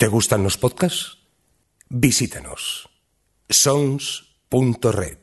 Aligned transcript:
¿Te 0.00 0.08
gustan 0.08 0.42
los 0.42 0.56
podcasts? 0.56 1.18
Visítanos. 1.90 2.88
sons.red. 3.50 5.18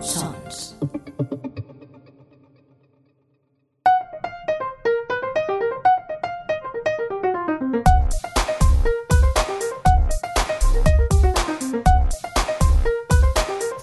Sons. 0.00 0.76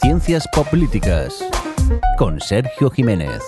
Ciencias 0.02 0.46
Políticas 0.50 1.42
con 2.18 2.42
Sergio 2.42 2.90
Jiménez. 2.90 3.42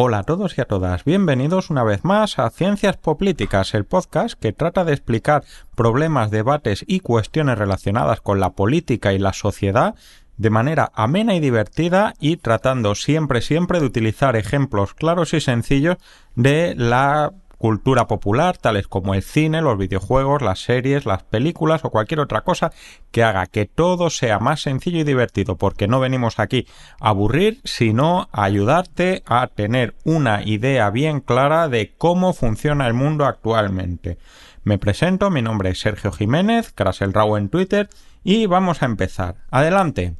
Hola 0.00 0.20
a 0.20 0.22
todos 0.22 0.56
y 0.56 0.60
a 0.60 0.64
todas, 0.64 1.04
bienvenidos 1.04 1.70
una 1.70 1.82
vez 1.82 2.04
más 2.04 2.38
a 2.38 2.48
Ciencias 2.50 2.96
Políticas, 2.96 3.74
el 3.74 3.84
podcast 3.84 4.38
que 4.38 4.52
trata 4.52 4.84
de 4.84 4.92
explicar 4.92 5.42
problemas, 5.74 6.30
debates 6.30 6.84
y 6.86 7.00
cuestiones 7.00 7.58
relacionadas 7.58 8.20
con 8.20 8.38
la 8.38 8.50
política 8.50 9.12
y 9.12 9.18
la 9.18 9.32
sociedad 9.32 9.96
de 10.36 10.50
manera 10.50 10.92
amena 10.94 11.34
y 11.34 11.40
divertida 11.40 12.14
y 12.20 12.36
tratando 12.36 12.94
siempre 12.94 13.40
siempre 13.40 13.80
de 13.80 13.86
utilizar 13.86 14.36
ejemplos 14.36 14.94
claros 14.94 15.34
y 15.34 15.40
sencillos 15.40 15.96
de 16.36 16.76
la 16.76 17.32
cultura 17.58 18.06
popular, 18.06 18.56
tales 18.56 18.88
como 18.88 19.14
el 19.14 19.22
cine, 19.22 19.60
los 19.60 19.76
videojuegos, 19.76 20.42
las 20.42 20.60
series, 20.60 21.04
las 21.04 21.24
películas 21.24 21.84
o 21.84 21.90
cualquier 21.90 22.20
otra 22.20 22.42
cosa 22.42 22.72
que 23.10 23.22
haga 23.22 23.46
que 23.46 23.66
todo 23.66 24.10
sea 24.10 24.38
más 24.38 24.62
sencillo 24.62 25.00
y 25.00 25.04
divertido, 25.04 25.56
porque 25.56 25.88
no 25.88 26.00
venimos 26.00 26.38
aquí 26.38 26.66
a 27.00 27.10
aburrir, 27.10 27.60
sino 27.64 28.28
a 28.32 28.44
ayudarte 28.44 29.22
a 29.26 29.48
tener 29.48 29.94
una 30.04 30.42
idea 30.42 30.90
bien 30.90 31.20
clara 31.20 31.68
de 31.68 31.94
cómo 31.98 32.32
funciona 32.32 32.86
el 32.86 32.94
mundo 32.94 33.26
actualmente. 33.26 34.18
Me 34.62 34.78
presento, 34.78 35.30
mi 35.30 35.42
nombre 35.42 35.70
es 35.70 35.80
Sergio 35.80 36.12
Jiménez, 36.12 36.72
Crasel 36.74 37.12
Rau 37.12 37.36
en 37.36 37.48
Twitter, 37.48 37.88
y 38.22 38.46
vamos 38.46 38.82
a 38.82 38.86
empezar. 38.86 39.36
Adelante. 39.50 40.14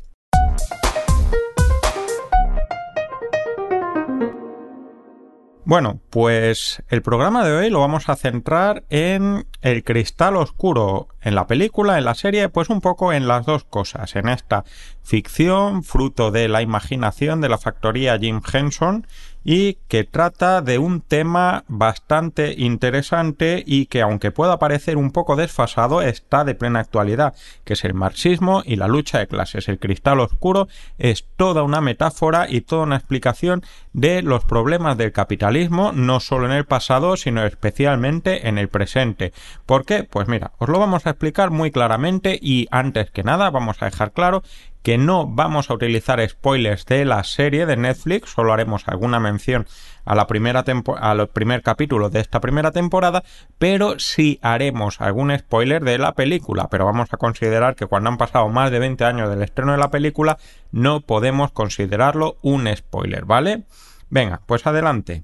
Bueno, 5.69 6.01
pues 6.09 6.83
el 6.89 7.03
programa 7.03 7.45
de 7.45 7.53
hoy 7.53 7.69
lo 7.69 7.81
vamos 7.81 8.09
a 8.09 8.17
centrar 8.17 8.85
en 8.89 9.47
el 9.61 9.85
cristal 9.85 10.39
oscuro, 10.39 11.09
en 11.21 11.35
la 11.35 11.47
película, 11.47 11.99
en 11.99 12.07
la 12.07 12.15
serie, 12.15 12.49
pues 12.49 12.71
un 12.71 12.81
poco 12.81 13.13
en 13.13 13.29
las 13.29 13.45
dos 13.45 13.65
cosas, 13.65 14.17
en 14.17 14.31
esta 14.31 14.65
ficción 15.03 15.83
fruto 15.83 16.31
de 16.31 16.49
la 16.49 16.63
imaginación 16.63 17.43
de 17.43 17.51
la 17.51 17.59
factoría 17.59 18.19
Jim 18.19 18.41
Henson 18.51 19.07
y 19.51 19.79
que 19.89 20.05
trata 20.05 20.61
de 20.61 20.77
un 20.77 21.01
tema 21.01 21.65
bastante 21.69 22.55
interesante 22.59 23.65
y 23.67 23.87
que 23.87 24.03
aunque 24.03 24.31
pueda 24.31 24.59
parecer 24.59 24.99
un 24.99 25.11
poco 25.11 25.37
desfasado 25.37 26.03
está 26.03 26.45
de 26.45 26.55
plena 26.55 26.81
actualidad, 26.81 27.33
que 27.65 27.73
es 27.73 27.83
el 27.87 27.95
marxismo 27.95 28.63
y 28.67 28.77
la 28.77 28.89
lucha 28.89 29.21
de 29.21 29.27
clases. 29.27 29.71
El 29.71 29.79
cristal 29.79 30.21
oscuro 30.21 30.69
es 30.99 31.25
toda 31.39 31.63
una 31.63 31.81
metáfora 31.81 32.45
y 32.47 32.61
toda 32.61 32.83
una 32.83 32.97
explicación 32.97 33.63
de 33.95 34.21
los 34.21 34.45
problemas 34.45 34.99
del 34.99 35.13
capitalismo, 35.13 35.93
no 35.93 36.21
solo 36.21 36.45
en 36.45 36.53
el 36.53 36.67
pasado, 36.67 37.17
sino 37.17 37.43
especialmente 37.47 38.49
en 38.49 38.59
el 38.59 38.69
presente. 38.69 39.33
¿Por 39.65 39.87
qué? 39.87 40.05
Pues 40.05 40.29
mira, 40.29 40.53
os 40.59 40.69
lo 40.69 40.79
vamos 40.79 41.07
a 41.07 41.11
explicar 41.11 41.51
muy 41.51 41.71
claramente 41.71 42.39
y 42.39 42.69
antes 42.71 43.11
que 43.11 43.25
nada 43.25 43.49
vamos 43.49 43.81
a 43.81 43.87
dejar 43.87 44.13
claro 44.13 44.43
que 44.89 44.97
no 44.97 45.27
vamos 45.27 45.69
a 45.69 45.75
utilizar 45.75 46.27
spoilers 46.27 46.87
de 46.87 47.05
la 47.05 47.23
serie 47.23 47.67
de 47.67 47.77
Netflix, 47.77 48.31
solo 48.31 48.55
haremos 48.55 48.89
alguna 48.89 49.21
mención 49.21 49.67
a 50.07 50.15
la 50.15 50.27
primera 50.27 50.65
al 50.99 51.29
primer 51.29 51.61
capítulo 51.61 52.09
de 52.09 52.21
esta 52.21 52.41
primera 52.41 52.71
temporada, 52.71 53.23
pero 53.59 53.99
sí 53.99 54.39
haremos 54.41 55.03
algún 55.03 55.37
spoiler 55.37 55.85
de 55.85 55.99
la 55.99 56.15
película, 56.15 56.69
pero 56.71 56.87
vamos 56.87 57.13
a 57.13 57.19
considerar 57.19 57.77
que 57.77 57.85
cuando 57.85 58.09
han 58.09 58.17
pasado 58.17 58.49
más 58.49 58.71
de 58.71 58.79
20 58.79 59.05
años 59.05 59.29
del 59.29 59.43
estreno 59.43 59.73
de 59.73 59.79
la 59.79 59.91
película 59.91 60.39
no 60.73 61.03
podemos 61.03 61.53
considerarlo 61.53 62.39
un 62.41 62.67
spoiler, 62.75 63.27
¿vale? 63.27 63.65
Venga, 64.09 64.41
pues 64.47 64.67
adelante. 64.67 65.23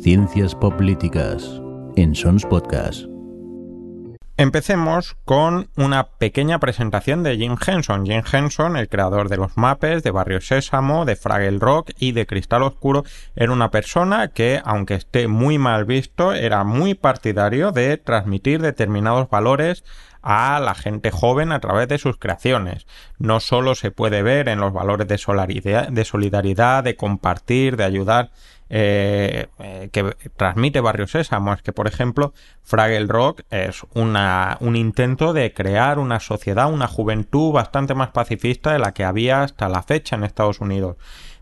Ciencias 0.00 0.54
Políticas 0.54 1.60
en 1.96 2.14
Sons 2.14 2.46
Podcast. 2.46 3.15
Empecemos 4.38 5.16
con 5.24 5.70
una 5.76 6.08
pequeña 6.08 6.58
presentación 6.58 7.22
de 7.22 7.38
Jim 7.38 7.56
Henson. 7.66 8.04
Jim 8.04 8.22
Henson, 8.30 8.76
el 8.76 8.90
creador 8.90 9.30
de 9.30 9.38
los 9.38 9.56
mapes, 9.56 10.02
de 10.02 10.10
Barrio 10.10 10.42
Sésamo, 10.42 11.06
de 11.06 11.16
Fraggle 11.16 11.58
Rock 11.58 11.92
y 11.98 12.12
de 12.12 12.26
Cristal 12.26 12.62
Oscuro, 12.62 13.04
era 13.34 13.50
una 13.50 13.70
persona 13.70 14.28
que, 14.28 14.60
aunque 14.62 14.92
esté 14.92 15.26
muy 15.26 15.56
mal 15.56 15.86
visto, 15.86 16.34
era 16.34 16.64
muy 16.64 16.92
partidario 16.92 17.72
de 17.72 17.96
transmitir 17.96 18.60
determinados 18.60 19.30
valores 19.30 19.84
a 20.20 20.60
la 20.60 20.74
gente 20.74 21.10
joven 21.10 21.50
a 21.50 21.60
través 21.60 21.88
de 21.88 21.96
sus 21.96 22.18
creaciones. 22.18 22.86
No 23.18 23.40
solo 23.40 23.74
se 23.74 23.90
puede 23.90 24.22
ver 24.22 24.50
en 24.50 24.60
los 24.60 24.72
valores 24.72 25.08
de 25.08 25.16
solidaridad, 25.16 26.84
de, 26.84 26.96
compartir, 26.96 27.76
de 27.76 27.84
ayudar, 27.84 28.32
eh, 28.68 29.46
eh, 29.58 29.88
que 29.92 30.16
transmite 30.36 30.80
Barrio 30.80 31.06
Sésamo. 31.06 31.52
Es 31.52 31.62
que, 31.62 31.72
por 31.72 31.86
ejemplo, 31.86 32.32
Fraggle 32.62 33.06
Rock 33.06 33.42
es 33.50 33.82
una, 33.94 34.58
un 34.60 34.76
intento 34.76 35.32
de 35.32 35.52
crear 35.52 35.98
una 35.98 36.20
sociedad, 36.20 36.72
una 36.72 36.88
juventud 36.88 37.52
bastante 37.52 37.94
más 37.94 38.10
pacifista 38.10 38.72
de 38.72 38.78
la 38.78 38.92
que 38.92 39.04
había 39.04 39.42
hasta 39.42 39.68
la 39.68 39.82
fecha 39.82 40.16
en 40.16 40.24
Estados 40.24 40.60
Unidos. 40.60 40.96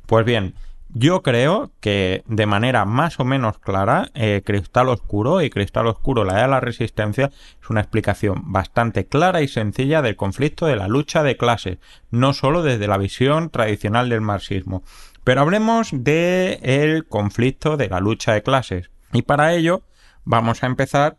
Pues 0.06 0.24
bien, 0.24 0.54
yo 0.96 1.22
creo 1.22 1.72
que 1.80 2.22
de 2.26 2.46
manera 2.46 2.84
más 2.84 3.18
o 3.18 3.24
menos 3.24 3.58
clara, 3.58 4.10
eh, 4.14 4.42
Cristal 4.44 4.88
Oscuro 4.88 5.42
y 5.42 5.50
Cristal 5.50 5.88
Oscuro, 5.88 6.24
la 6.24 6.40
de 6.40 6.46
la 6.46 6.60
resistencia, 6.60 7.32
es 7.60 7.68
una 7.68 7.80
explicación 7.80 8.52
bastante 8.52 9.06
clara 9.06 9.42
y 9.42 9.48
sencilla 9.48 10.02
del 10.02 10.14
conflicto 10.14 10.66
de 10.66 10.76
la 10.76 10.86
lucha 10.86 11.24
de 11.24 11.36
clases, 11.36 11.78
no 12.12 12.32
solo 12.32 12.62
desde 12.62 12.86
la 12.86 12.96
visión 12.96 13.50
tradicional 13.50 14.08
del 14.08 14.20
marxismo. 14.20 14.84
Pero 15.24 15.40
hablemos 15.40 15.88
del 15.92 16.58
el 16.62 17.06
conflicto 17.06 17.76
de 17.76 17.88
la 17.88 18.00
lucha 18.00 18.34
de 18.34 18.42
clases. 18.42 18.90
Y 19.12 19.22
para 19.22 19.54
ello 19.54 19.82
vamos 20.24 20.62
a 20.62 20.66
empezar 20.66 21.16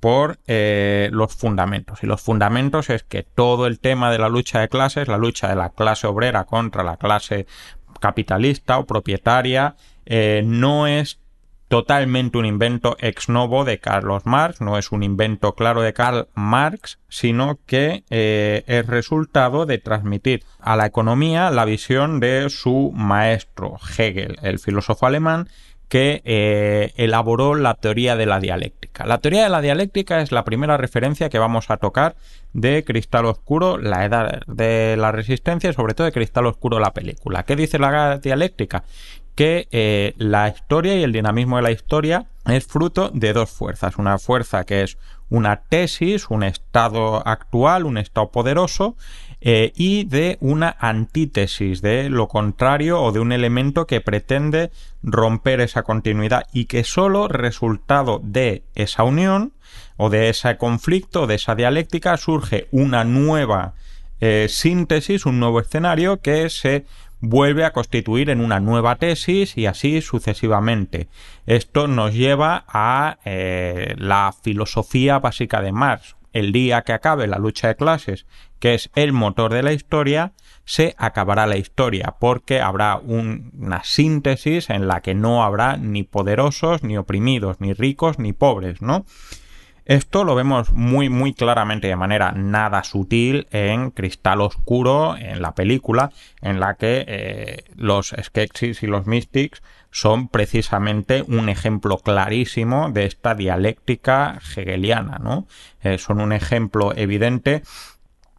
por 0.00 0.38
eh, 0.46 1.10
los 1.12 1.34
fundamentos. 1.34 2.02
Y 2.02 2.06
los 2.06 2.20
fundamentos 2.20 2.88
es 2.88 3.02
que 3.02 3.24
todo 3.24 3.66
el 3.66 3.80
tema 3.80 4.10
de 4.12 4.18
la 4.18 4.28
lucha 4.28 4.60
de 4.60 4.68
clases, 4.68 5.08
la 5.08 5.18
lucha 5.18 5.48
de 5.48 5.56
la 5.56 5.70
clase 5.70 6.06
obrera 6.06 6.44
contra 6.44 6.84
la 6.84 6.96
clase 6.96 7.46
capitalista 8.00 8.78
o 8.78 8.86
propietaria, 8.86 9.74
eh, 10.06 10.42
no 10.44 10.86
es 10.86 11.18
totalmente 11.68 12.38
un 12.38 12.46
invento 12.46 12.96
ex 12.98 13.28
novo 13.28 13.64
de 13.64 13.78
Carlos 13.78 14.24
Marx, 14.24 14.60
no 14.60 14.78
es 14.78 14.90
un 14.90 15.02
invento 15.02 15.54
claro 15.54 15.82
de 15.82 15.92
Karl 15.92 16.28
Marx, 16.34 16.98
sino 17.08 17.58
que 17.66 18.04
eh, 18.10 18.64
es 18.66 18.86
resultado 18.86 19.66
de 19.66 19.78
transmitir 19.78 20.44
a 20.60 20.76
la 20.76 20.86
economía 20.86 21.50
la 21.50 21.66
visión 21.66 22.20
de 22.20 22.48
su 22.50 22.92
maestro 22.94 23.76
Hegel, 23.96 24.38
el 24.42 24.58
filósofo 24.58 25.06
alemán, 25.06 25.48
que 25.88 26.20
eh, 26.24 26.92
elaboró 26.96 27.54
la 27.54 27.74
teoría 27.74 28.14
de 28.14 28.26
la 28.26 28.40
dialéctica. 28.40 29.06
La 29.06 29.18
teoría 29.18 29.44
de 29.44 29.48
la 29.48 29.62
dialéctica 29.62 30.20
es 30.20 30.32
la 30.32 30.44
primera 30.44 30.76
referencia 30.76 31.30
que 31.30 31.38
vamos 31.38 31.70
a 31.70 31.78
tocar 31.78 32.14
de 32.52 32.84
Cristal 32.84 33.24
Oscuro, 33.24 33.78
la 33.78 34.04
edad 34.04 34.42
de 34.46 34.96
la 34.98 35.12
resistencia 35.12 35.70
y 35.70 35.72
sobre 35.72 35.94
todo 35.94 36.04
de 36.04 36.12
Cristal 36.12 36.46
Oscuro 36.46 36.78
la 36.78 36.92
película. 36.92 37.44
¿Qué 37.44 37.56
dice 37.56 37.78
la 37.78 38.18
dialéctica? 38.18 38.84
Que 39.38 39.68
eh, 39.70 40.14
la 40.16 40.48
historia 40.48 40.96
y 40.96 41.04
el 41.04 41.12
dinamismo 41.12 41.58
de 41.58 41.62
la 41.62 41.70
historia 41.70 42.26
es 42.44 42.66
fruto 42.66 43.08
de 43.14 43.32
dos 43.32 43.48
fuerzas. 43.48 43.96
Una 43.96 44.18
fuerza 44.18 44.64
que 44.64 44.82
es 44.82 44.98
una 45.30 45.62
tesis, 45.62 46.28
un 46.28 46.42
estado 46.42 47.24
actual, 47.24 47.86
un 47.86 47.98
estado 47.98 48.32
poderoso, 48.32 48.96
eh, 49.40 49.72
y 49.76 50.02
de 50.06 50.38
una 50.40 50.74
antítesis, 50.80 51.82
de 51.82 52.10
lo 52.10 52.26
contrario 52.26 53.00
o 53.00 53.12
de 53.12 53.20
un 53.20 53.30
elemento 53.30 53.86
que 53.86 54.00
pretende 54.00 54.72
romper 55.04 55.60
esa 55.60 55.84
continuidad 55.84 56.42
y 56.52 56.64
que 56.64 56.82
solo 56.82 57.28
resultado 57.28 58.20
de 58.20 58.64
esa 58.74 59.04
unión 59.04 59.52
o 59.96 60.10
de 60.10 60.30
ese 60.30 60.56
conflicto, 60.56 61.28
de 61.28 61.36
esa 61.36 61.54
dialéctica, 61.54 62.16
surge 62.16 62.66
una 62.72 63.04
nueva 63.04 63.74
eh, 64.20 64.48
síntesis, 64.50 65.26
un 65.26 65.38
nuevo 65.38 65.60
escenario 65.60 66.16
que 66.16 66.50
se 66.50 66.86
vuelve 67.20 67.64
a 67.64 67.72
constituir 67.72 68.30
en 68.30 68.40
una 68.40 68.60
nueva 68.60 68.96
tesis 68.96 69.56
y 69.56 69.66
así 69.66 70.00
sucesivamente. 70.00 71.08
Esto 71.46 71.88
nos 71.88 72.14
lleva 72.14 72.64
a 72.68 73.18
eh, 73.24 73.94
la 73.98 74.34
filosofía 74.42 75.18
básica 75.18 75.60
de 75.60 75.72
Marx. 75.72 76.16
El 76.32 76.52
día 76.52 76.82
que 76.82 76.92
acabe 76.92 77.26
la 77.26 77.38
lucha 77.38 77.68
de 77.68 77.76
clases, 77.76 78.26
que 78.60 78.74
es 78.74 78.90
el 78.94 79.12
motor 79.12 79.52
de 79.52 79.62
la 79.62 79.72
historia, 79.72 80.32
se 80.64 80.94
acabará 80.98 81.46
la 81.46 81.56
historia, 81.56 82.16
porque 82.20 82.60
habrá 82.60 82.96
una 82.96 83.82
síntesis 83.82 84.68
en 84.68 84.86
la 84.86 85.00
que 85.00 85.14
no 85.14 85.42
habrá 85.42 85.78
ni 85.78 86.02
poderosos, 86.02 86.82
ni 86.82 86.98
oprimidos, 86.98 87.60
ni 87.60 87.72
ricos, 87.72 88.18
ni 88.18 88.34
pobres, 88.34 88.82
¿no? 88.82 89.06
Esto 89.88 90.22
lo 90.22 90.34
vemos 90.34 90.70
muy 90.74 91.08
muy 91.08 91.32
claramente 91.32 91.88
de 91.88 91.96
manera 91.96 92.32
nada 92.32 92.84
sutil 92.84 93.48
en 93.52 93.90
Cristal 93.90 94.42
Oscuro, 94.42 95.16
en 95.16 95.40
la 95.40 95.54
película, 95.54 96.12
en 96.42 96.60
la 96.60 96.74
que 96.74 97.06
eh, 97.08 97.64
los 97.74 98.14
Skeksis 98.22 98.82
y 98.82 98.86
los 98.86 99.06
Mystics 99.06 99.62
son 99.90 100.28
precisamente 100.28 101.24
un 101.26 101.48
ejemplo 101.48 101.96
clarísimo 101.96 102.90
de 102.90 103.06
esta 103.06 103.34
dialéctica 103.34 104.38
hegeliana, 104.58 105.18
¿no? 105.22 105.46
Eh, 105.82 105.96
son 105.96 106.20
un 106.20 106.34
ejemplo 106.34 106.94
evidente 106.94 107.62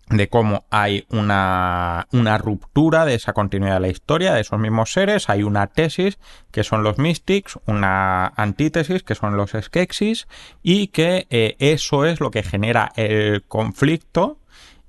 de 0.09 0.27
cómo 0.27 0.65
hay 0.71 1.05
una, 1.09 2.07
una, 2.11 2.37
ruptura 2.37 3.05
de 3.05 3.15
esa 3.15 3.33
continuidad 3.33 3.75
de 3.75 3.79
la 3.79 3.87
historia, 3.89 4.33
de 4.33 4.41
esos 4.41 4.59
mismos 4.59 4.91
seres, 4.91 5.29
hay 5.29 5.43
una 5.43 5.67
tesis, 5.67 6.17
que 6.51 6.63
son 6.63 6.83
los 6.83 6.97
mystics, 6.97 7.59
una 7.67 8.27
antítesis, 8.35 9.03
que 9.03 9.15
son 9.15 9.37
los 9.37 9.51
skeksis, 9.51 10.27
y 10.63 10.87
que 10.87 11.27
eh, 11.29 11.55
eso 11.59 12.05
es 12.05 12.19
lo 12.19 12.31
que 12.31 12.43
genera 12.43 12.91
el 12.95 13.43
conflicto 13.43 14.39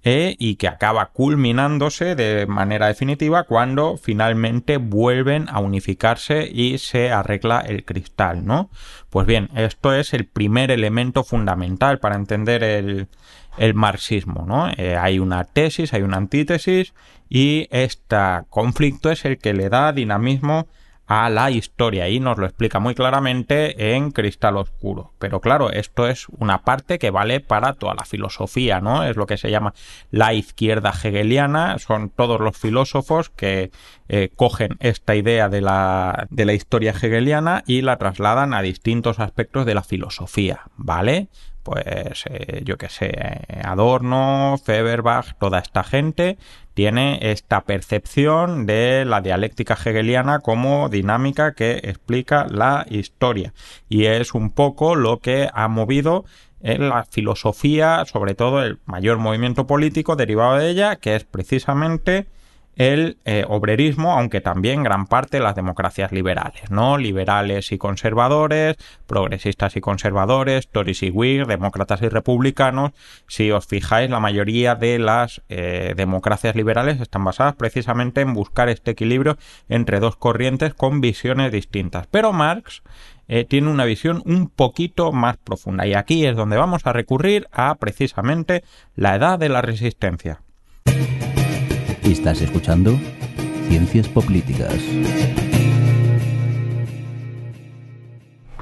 eh, 0.03 0.35
y 0.39 0.57
que 0.57 0.67
acaba 0.67 1.07
culminándose 1.07 2.15
de 2.15 2.47
manera 2.47 2.87
definitiva 2.87 3.45
cuando 3.45 3.99
finalmente 3.99 4.79
vuelven 4.79 5.47
a 5.51 5.61
unificarse 5.61 6.49
y 6.51 6.79
se 6.79 7.13
arregla 7.13 7.61
el 7.61 7.85
cristal, 7.85 8.47
¿no? 8.47 8.71
Pues 9.11 9.27
bien, 9.27 9.51
esto 9.55 9.93
es 9.93 10.15
el 10.15 10.27
primer 10.27 10.71
elemento 10.71 11.23
fundamental 11.23 11.99
para 11.99 12.17
entender 12.17 12.63
el, 12.63 13.09
el 13.59 13.75
marxismo, 13.75 14.45
¿no? 14.47 14.71
Eh, 14.77 14.97
hay 14.97 15.19
una 15.19 15.45
tesis, 15.45 15.93
hay 15.93 16.03
una 16.03 16.17
antítesis 16.17 16.95
y 17.29 17.69
este 17.71 18.17
conflicto 18.49 19.11
es 19.11 19.25
el 19.25 19.39
que 19.39 19.53
le 19.53 19.69
da 19.69 19.93
dinamismo 19.93 20.67
a 21.11 21.29
la 21.29 21.51
historia 21.51 22.09
y 22.09 22.21
nos 22.21 22.39
lo 22.39 22.47
explica 22.47 22.79
muy 22.79 22.95
claramente 22.95 23.97
en 23.97 24.13
Cristal 24.13 24.57
Oscuro. 24.57 25.13
Pero 25.19 25.41
claro, 25.41 25.73
esto 25.73 26.07
es 26.07 26.29
una 26.29 26.63
parte 26.63 27.01
que 27.01 27.11
vale 27.11 27.41
para 27.41 27.73
toda 27.73 27.97
la 27.97 28.05
filosofía, 28.05 28.81
¿no? 28.81 29.03
Es 29.03 29.17
lo 29.17 29.27
que 29.27 29.37
se 29.37 29.51
llama 29.51 29.75
la 30.13 30.35
izquierda 30.35 30.91
hegeliana, 30.91 31.81
son 31.81 32.11
todos 32.11 32.39
los 32.39 32.57
filósofos 32.57 33.29
que 33.29 33.73
eh, 34.09 34.31
cogen 34.37 34.77
esta 34.79 35.17
idea 35.17 35.49
de 35.49 35.61
la, 35.63 36.29
de 36.31 36.45
la 36.45 36.53
historia 36.53 36.93
hegeliana 36.93 37.65
y 37.67 37.83
la 37.83 37.97
trasladan 37.97 38.55
a 38.55 38.63
distintos 38.63 39.19
aspectos 39.19 39.67
de 39.67 39.75
la 39.75 39.83
filosofía, 39.83 40.61
¿vale? 40.77 41.27
Pues 41.63 42.25
eh, 42.31 42.63
yo 42.65 42.79
que 42.79 42.89
sé, 42.89 43.13
Adorno, 43.65 44.59
Feuerbach, 44.65 45.35
toda 45.39 45.59
esta 45.59 45.85
gente 45.85 46.39
tiene 46.75 47.19
esta 47.33 47.63
percepción 47.63 48.67
de 48.67 49.05
la 49.05 49.21
dialéctica 49.21 49.75
hegeliana 49.75 50.41
como 50.41 50.89
dinámica 50.89 51.55
que 51.55 51.81
explica 51.83 52.47
la 52.49 52.87
historia. 52.89 53.53
Y 53.89 54.07
es 54.07 54.35
un 54.35 54.51
poco 54.51 54.95
lo 54.95 55.19
que 55.19 55.51
ha 55.53 55.69
movido 55.69 56.25
en 56.61 56.89
la 56.89 57.05
filosofía, 57.05 58.05
sobre 58.07 58.35
todo 58.35 58.63
el 58.63 58.79
mayor 58.85 59.19
movimiento 59.19 59.67
político 59.67 60.17
derivado 60.17 60.57
de 60.57 60.71
ella, 60.71 60.97
que 60.97 61.17
es 61.17 61.25
precisamente 61.25 62.27
el 62.81 63.19
eh, 63.27 63.45
obrerismo, 63.47 64.13
aunque 64.13 64.41
también 64.41 64.83
gran 64.83 65.05
parte 65.05 65.39
las 65.39 65.55
democracias 65.55 66.13
liberales, 66.13 66.71
¿no? 66.71 66.97
Liberales 66.97 67.73
y 67.73 67.79
conservadores, 67.79 68.79
progresistas 69.07 69.77
y 69.77 69.83
conservadores, 69.83 70.67
Tories 70.67 71.03
y 71.03 71.11
Whigs, 71.11 71.47
demócratas 71.47 72.01
y 72.01 72.09
republicanos. 72.09 72.93
Si 73.29 73.51
os 73.51 73.67
fijáis, 73.67 74.09
la 74.09 74.19
mayoría 74.19 74.77
de 74.77 74.99
las 74.99 75.43
eh, 75.51 75.93
democracias 75.95 76.57
liberales 76.57 77.03
están 77.03 77.23
basadas 77.23 77.55
precisamente 77.55 78.23
en 78.23 78.33
buscar 78.33 78.71
este 78.71 78.93
equilibrio 78.93 79.37
entre 79.69 80.01
dos 80.01 80.17
corrientes 80.17 80.73
con 80.73 81.03
visiones 81.03 81.53
distintas. 81.53 82.07
Pero 82.07 82.33
Marx 82.33 82.83
eh, 83.29 83.45
tiene 83.45 83.69
una 83.69 83.85
visión 83.85 84.23
un 84.25 84.49
poquito 84.49 85.13
más 85.13 85.37
profunda 85.37 85.87
y 85.87 85.93
aquí 85.93 86.25
es 86.25 86.35
donde 86.35 86.57
vamos 86.57 86.87
a 86.87 86.95
recurrir 86.95 87.47
a 87.53 87.75
precisamente 87.75 88.65
la 88.97 89.17
edad 89.17 89.39
de 89.39 89.51
la 89.51 89.61
resistencia. 89.61 90.41
Estás 92.03 92.41
escuchando 92.41 92.99
Ciencias 93.69 94.09
Políticas. 94.09 94.75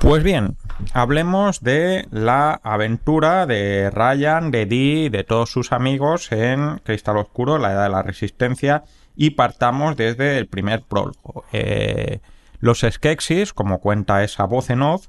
Pues 0.00 0.22
bien, 0.24 0.56
hablemos 0.92 1.62
de 1.62 2.06
la 2.10 2.60
aventura 2.62 3.46
de 3.46 3.90
Ryan, 3.90 4.50
de 4.50 4.66
Dee, 4.66 5.10
de 5.10 5.22
todos 5.22 5.50
sus 5.50 5.72
amigos 5.72 6.32
en 6.32 6.78
Cristal 6.84 7.16
Oscuro, 7.16 7.58
la 7.58 7.72
Edad 7.72 7.84
de 7.84 7.90
la 7.90 8.02
Resistencia, 8.02 8.82
y 9.14 9.30
partamos 9.30 9.96
desde 9.96 10.36
el 10.38 10.48
primer 10.48 10.82
prólogo. 10.82 11.44
Eh, 11.52 12.20
los 12.58 12.80
Skeksis, 12.80 13.52
como 13.52 13.78
cuenta 13.78 14.24
esa 14.24 14.44
voz 14.44 14.70
en 14.70 14.82
off, 14.82 15.06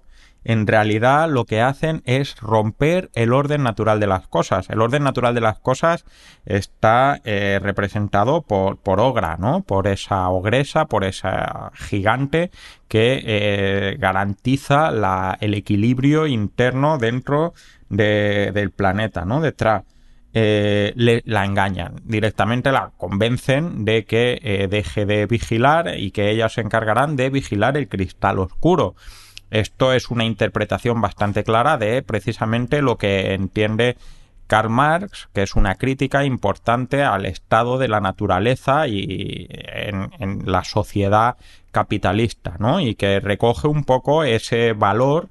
en 0.50 0.66
realidad 0.66 1.30
lo 1.30 1.46
que 1.46 1.62
hacen 1.62 2.02
es 2.06 2.36
romper 2.38 3.12
el 3.14 3.34
orden 3.34 3.62
natural 3.62 4.00
de 4.00 4.08
las 4.08 4.28
cosas. 4.28 4.68
El 4.72 4.82
orden 4.82 5.04
natural 5.04 5.36
de 5.36 5.42
las 5.42 5.60
cosas 5.60 6.06
está 6.44 7.22
eh, 7.24 7.60
representado 7.62 8.42
por, 8.42 8.78
por 8.78 9.00
Ogra, 9.00 9.38
¿no? 9.38 9.62
Por 9.62 9.86
esa 9.86 10.28
ogresa, 10.30 10.86
por 10.86 11.04
esa 11.04 11.72
gigante 11.76 12.50
que 12.88 13.22
eh, 13.24 13.98
garantiza 14.00 14.92
el 15.40 15.54
equilibrio 15.54 16.26
interno 16.26 16.98
dentro 16.98 17.54
del 17.90 18.72
planeta, 18.72 19.26
¿no? 19.26 19.42
Detrás. 19.42 19.84
Eh, 20.34 20.94
la 21.26 21.46
engañan, 21.46 21.96
directamente 22.04 22.72
la 22.72 22.92
convencen 22.98 23.84
de 23.84 24.06
que 24.06 24.68
deje 24.70 25.08
de 25.08 25.26
vigilar 25.26 25.98
y 25.98 26.12
que 26.12 26.30
ellas 26.30 26.54
se 26.54 26.62
encargarán 26.62 27.16
de 27.16 27.30
vigilar 27.32 27.78
el 27.78 27.88
cristal 27.88 28.38
oscuro. 28.38 28.96
Esto 29.52 29.94
es 29.94 30.10
una 30.10 30.26
interpretación 30.26 31.02
bastante 31.02 31.44
clara 31.44 31.78
de 31.78 32.02
precisamente 32.02 32.82
lo 32.82 32.98
que 32.98 33.34
entiende 33.34 33.98
Karl 34.50 34.70
Marx, 34.70 35.30
que 35.32 35.44
es 35.44 35.56
una 35.56 35.76
crítica 35.76 36.26
importante 36.26 37.04
al 37.04 37.28
estado 37.28 37.78
de 37.78 37.88
la 37.88 38.02
naturaleza 38.02 38.88
y 38.88 39.48
en, 39.50 40.42
la 40.46 40.64
sociedad 40.64 41.38
capitalista, 41.72 42.56
¿no? 42.58 42.80
Y 42.80 42.96
que 42.96 43.20
recoge 43.20 43.68
un 43.68 43.84
poco 43.84 44.24
ese 44.24 44.74
valor 44.74 45.30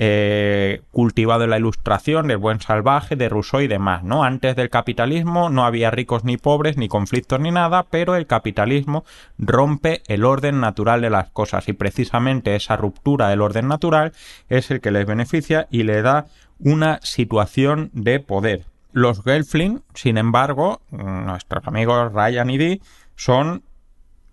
eh, 0.00 0.82
cultivado 0.92 1.42
en 1.42 1.50
la 1.50 1.58
ilustración, 1.58 2.28
del 2.28 2.36
buen 2.36 2.60
salvaje, 2.60 3.16
de 3.16 3.28
Rousseau 3.28 3.60
y 3.60 3.66
demás, 3.66 4.04
¿no? 4.04 4.22
Antes 4.22 4.54
del 4.54 4.70
capitalismo 4.70 5.50
no 5.50 5.64
había 5.64 5.90
ricos 5.90 6.22
ni 6.22 6.36
pobres, 6.36 6.76
ni 6.76 6.86
conflictos 6.86 7.40
ni 7.40 7.50
nada, 7.50 7.82
pero 7.90 8.14
el 8.14 8.28
capitalismo 8.28 9.04
rompe 9.38 10.02
el 10.06 10.24
orden 10.24 10.60
natural 10.60 11.00
de 11.00 11.10
las 11.10 11.30
cosas 11.30 11.68
y 11.68 11.72
precisamente 11.72 12.54
esa 12.54 12.76
ruptura 12.76 13.28
del 13.28 13.40
orden 13.40 13.66
natural 13.66 14.12
es 14.48 14.70
el 14.70 14.80
que 14.80 14.92
les 14.92 15.04
beneficia 15.04 15.66
y 15.68 15.82
le 15.82 16.00
da 16.02 16.26
una 16.60 17.00
situación 17.02 17.90
de 17.92 18.20
poder. 18.20 18.66
Los 18.92 19.24
Gelfling, 19.24 19.82
sin 19.94 20.16
embargo, 20.16 20.80
nuestros 20.90 21.66
amigos 21.66 22.12
Ryan 22.12 22.50
y 22.50 22.58
Dee, 22.58 22.80
son 23.16 23.64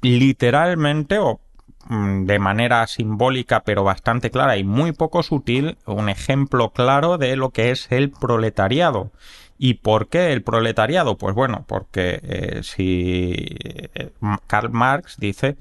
literalmente 0.04 1.18
Mm, 1.18 1.45
de 1.90 2.40
manera 2.40 2.88
simbólica 2.88 3.62
pero 3.62 3.84
bastante 3.84 4.32
clara 4.32 4.58
y 4.58 4.64
muy 4.64 4.92
poco 4.92 5.22
sutil 5.22 5.78
un 5.86 6.10
ejemplo 6.10 6.72
claro 6.72 7.18
de 7.18 7.36
lo 7.36 7.52
que 7.52 7.72
es 7.72 7.92
el 7.92 8.10
proletariado. 8.10 9.12
¿Y 9.58 9.76
por 9.76 10.10
qué 10.10 10.34
el 10.34 10.44
proletariado? 10.44 11.18
Pues 11.18 11.34
bueno, 11.34 11.64
porque 11.68 12.20
eh, 12.24 12.60
si 12.64 13.34
eh, 13.38 14.12
Karl 14.48 14.72
Marx 14.72 15.18
dice 15.18 15.56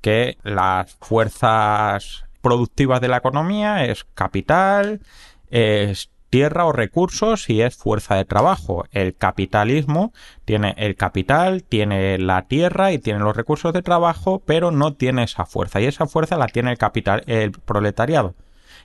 que 0.00 0.38
las 0.44 0.94
fuerzas 1.00 2.24
productivas 2.42 3.00
de 3.00 3.08
la 3.08 3.16
economía 3.18 3.84
es 3.84 4.04
capital, 4.14 5.00
es 5.50 6.10
tierra 6.30 6.64
o 6.64 6.72
recursos 6.72 7.50
y 7.50 7.60
es 7.60 7.76
fuerza 7.76 8.14
de 8.14 8.24
trabajo. 8.24 8.84
El 8.92 9.14
capitalismo 9.14 10.12
tiene 10.44 10.74
el 10.78 10.96
capital, 10.96 11.64
tiene 11.64 12.18
la 12.18 12.46
tierra 12.46 12.92
y 12.92 12.98
tiene 12.98 13.18
los 13.18 13.36
recursos 13.36 13.72
de 13.72 13.82
trabajo, 13.82 14.40
pero 14.46 14.70
no 14.70 14.94
tiene 14.94 15.24
esa 15.24 15.44
fuerza 15.44 15.80
y 15.80 15.86
esa 15.86 16.06
fuerza 16.06 16.38
la 16.38 16.46
tiene 16.46 16.70
el 16.70 16.78
capital, 16.78 17.24
el 17.26 17.50
proletariado. 17.52 18.34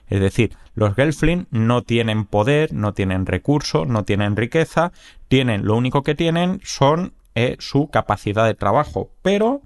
Es 0.08 0.20
decir, 0.20 0.56
los 0.74 0.94
Gelfling 0.94 1.46
no 1.50 1.82
tienen 1.82 2.26
poder, 2.26 2.72
no 2.72 2.92
tienen 2.92 3.26
recursos, 3.26 3.88
no 3.88 4.04
tienen 4.04 4.36
riqueza, 4.36 4.92
tienen 5.28 5.64
lo 5.64 5.76
único 5.76 6.02
que 6.02 6.14
tienen 6.14 6.60
son 6.64 7.14
eh, 7.34 7.56
su 7.58 7.88
capacidad 7.88 8.46
de 8.46 8.54
trabajo, 8.54 9.10
pero 9.22 9.62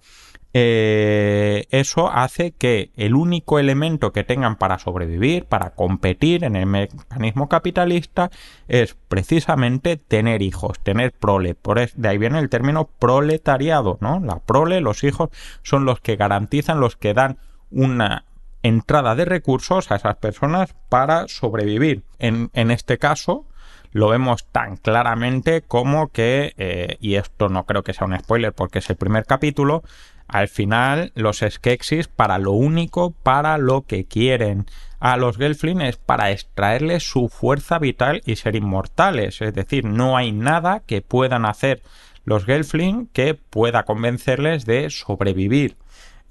eh, 0.53 1.67
eso 1.71 2.11
hace 2.11 2.53
que 2.53 2.91
el 2.97 3.15
único 3.15 3.59
elemento 3.59 4.13
que 4.13 4.25
tengan 4.25 4.57
para 4.57 4.79
sobrevivir, 4.79 5.45
para 5.45 5.71
competir 5.71 6.45
en 6.45 6.57
el 6.57 6.67
mecanismo 6.67 7.49
capitalista, 7.49 8.31
es 8.67 8.97
precisamente 9.09 9.97
tener 9.97 10.43
hijos, 10.43 10.81
tener 10.81 11.13
prole. 11.13 11.55
Por 11.55 11.81
de 11.91 12.09
ahí 12.09 12.19
viene 12.19 12.39
el 12.41 12.49
término 12.49 12.89
proletariado, 12.99 13.99
¿no? 14.01 14.21
La 14.21 14.41
prole, 14.41 14.81
los 14.81 15.05
hijos, 15.05 15.31
son 15.63 15.85
los 15.85 16.01
que 16.01 16.17
garantizan, 16.17 16.81
los 16.81 16.97
que 16.97 17.15
dan 17.15 17.39
una 17.71 18.25
entrada 18.63 19.15
de 19.15 19.25
recursos 19.25 19.91
a 19.91 19.97
esas 19.97 20.17
personas 20.17 20.75
para 20.89 21.29
sobrevivir. 21.29 22.03
En, 22.19 22.51
en 22.55 22.71
este 22.71 22.99
caso, 22.99 23.47
lo 23.93 24.09
vemos 24.09 24.47
tan 24.47 24.77
claramente 24.77 25.63
como 25.63 26.09
que, 26.09 26.55
eh, 26.57 26.97
y 27.01 27.17
esto 27.17 27.49
no 27.49 27.67
creo 27.67 27.83
que 27.83 27.93
sea 27.93 28.07
un 28.07 28.19
spoiler 28.19 28.53
porque 28.53 28.79
es 28.81 28.91
el 28.91 28.97
primer 28.97 29.27
capítulo, 29.27 29.83
al 30.31 30.49
final 30.49 31.13
los 31.15 31.45
Skeksis 31.47 32.09
para 32.09 32.39
lo 32.39 32.53
único, 32.53 33.11
para 33.11 33.59
lo 33.59 33.83
que 33.83 34.05
quieren 34.05 34.67
a 35.01 35.17
los 35.17 35.39
Gelfling 35.39 35.81
es 35.81 35.97
para 35.97 36.31
extraerles 36.31 37.03
su 37.03 37.29
fuerza 37.29 37.79
vital 37.79 38.23
y 38.27 38.37
ser 38.37 38.55
inmortales. 38.55 39.41
Es 39.41 39.55
decir, 39.55 39.85
no 39.85 40.17
hay 40.17 40.31
nada 40.31 40.83
que 40.87 41.01
puedan 41.01 41.47
hacer 41.47 41.83
los 42.25 42.45
Gelfling 42.45 43.09
que 43.13 43.35
pueda 43.35 43.85
convencerles 43.85 44.67
de 44.67 44.91
sobrevivir. 44.91 45.77